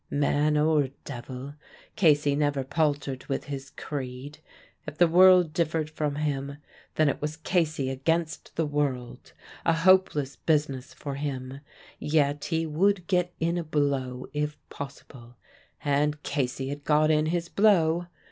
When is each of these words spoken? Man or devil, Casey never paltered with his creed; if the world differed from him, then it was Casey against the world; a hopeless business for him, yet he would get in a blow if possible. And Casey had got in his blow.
Man 0.09 0.57
or 0.57 0.87
devil, 1.05 1.53
Casey 1.95 2.35
never 2.35 2.63
paltered 2.63 3.27
with 3.27 3.43
his 3.43 3.69
creed; 3.69 4.39
if 4.87 4.97
the 4.97 5.07
world 5.07 5.53
differed 5.53 5.91
from 5.91 6.15
him, 6.15 6.57
then 6.95 7.07
it 7.07 7.21
was 7.21 7.37
Casey 7.37 7.87
against 7.91 8.55
the 8.55 8.65
world; 8.65 9.33
a 9.63 9.73
hopeless 9.73 10.35
business 10.37 10.91
for 10.91 11.13
him, 11.13 11.59
yet 11.99 12.45
he 12.45 12.65
would 12.65 13.05
get 13.05 13.31
in 13.39 13.59
a 13.59 13.63
blow 13.63 14.25
if 14.33 14.57
possible. 14.69 15.35
And 15.85 16.23
Casey 16.23 16.69
had 16.69 16.83
got 16.83 17.11
in 17.11 17.27
his 17.27 17.47
blow. 17.47 18.07